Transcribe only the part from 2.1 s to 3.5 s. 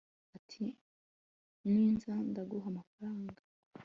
ndaguha amafaranga